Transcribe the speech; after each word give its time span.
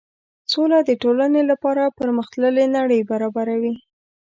سوله 0.51 0.79
د 0.85 0.91
ټولنې 1.01 1.41
لپاره 1.51 1.93
پرمخ 1.97 2.25
تللې 2.33 2.65
نړۍ 2.77 2.99
برابروي. 3.11 3.75